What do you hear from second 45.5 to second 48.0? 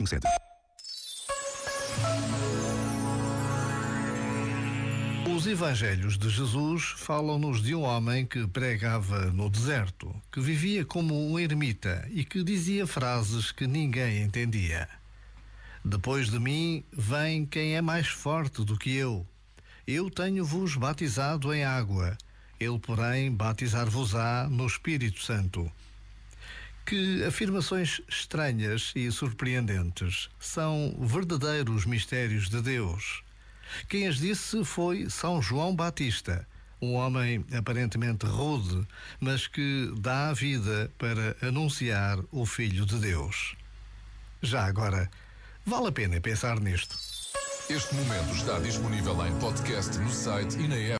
vale a pena pensar nisto. Este